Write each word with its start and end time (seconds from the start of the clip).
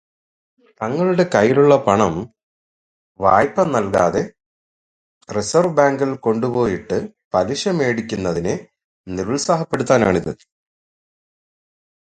തങ്ങളുടെ 0.81 1.23
കൈയ്യിലുള്ള 1.35 1.73
പണം 1.87 2.13
വായ്പ 3.19 3.63
നൽകാതെ 3.75 4.23
റിസർവ്വ് 5.29 5.75
ബാങ്കിൽ 5.75 6.11
കൊണ്ടുപോയി 6.15 6.73
ഇട്ട് 6.77 6.97
പലിശ 7.33 7.67
മേടിക്കുന്നതിനെ 7.79 8.55
നിരുത്സാഹപ്പെടുത്താനാണിത്. 9.07 10.33